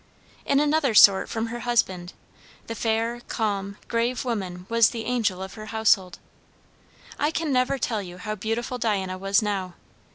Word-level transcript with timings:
In 0.47 0.59
another 0.59 0.95
sort 0.95 1.29
from 1.29 1.45
her 1.53 1.59
husband, 1.59 2.13
the 2.65 2.73
fair, 2.73 3.21
calm, 3.27 3.77
grave 3.87 4.25
woman 4.25 4.65
was 4.67 4.89
the 4.89 5.05
angel 5.05 5.43
of 5.43 5.53
her 5.53 5.67
household. 5.67 6.17
I 7.19 7.29
can 7.29 7.53
never 7.53 7.77
tell 7.77 8.01
you 8.01 8.17
how 8.17 8.33
beautiful 8.33 8.79
Diana 8.79 9.19
was 9.19 9.43
now. 9.43 9.75